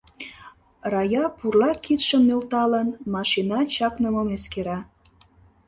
Рая 0.91 1.25
пурла 1.37 1.71
кидшым 1.83 2.21
нӧлталын, 2.27 2.89
машина 3.13 3.59
чакнымым 3.73 4.27
эскера. 4.35 4.79